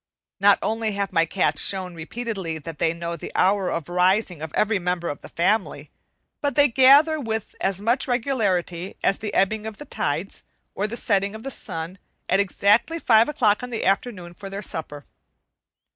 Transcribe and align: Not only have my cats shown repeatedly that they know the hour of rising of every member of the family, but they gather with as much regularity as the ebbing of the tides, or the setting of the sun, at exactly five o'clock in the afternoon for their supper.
Not 0.39 0.57
only 0.63 0.93
have 0.93 1.13
my 1.13 1.27
cats 1.27 1.63
shown 1.63 1.93
repeatedly 1.93 2.57
that 2.57 2.79
they 2.79 2.91
know 2.91 3.15
the 3.15 3.31
hour 3.35 3.69
of 3.69 3.87
rising 3.87 4.41
of 4.41 4.51
every 4.55 4.79
member 4.79 5.09
of 5.09 5.21
the 5.21 5.29
family, 5.29 5.91
but 6.41 6.55
they 6.55 6.69
gather 6.69 7.19
with 7.19 7.53
as 7.61 7.81
much 7.81 8.07
regularity 8.07 8.95
as 9.03 9.19
the 9.19 9.31
ebbing 9.35 9.67
of 9.67 9.77
the 9.77 9.85
tides, 9.85 10.41
or 10.73 10.87
the 10.87 10.97
setting 10.97 11.35
of 11.35 11.43
the 11.43 11.51
sun, 11.51 11.99
at 12.27 12.39
exactly 12.39 12.97
five 12.97 13.29
o'clock 13.29 13.61
in 13.61 13.69
the 13.69 13.85
afternoon 13.85 14.33
for 14.33 14.49
their 14.49 14.63
supper. 14.63 15.05